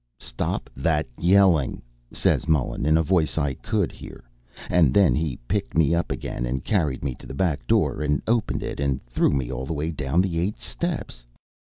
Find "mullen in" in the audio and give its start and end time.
2.47-2.97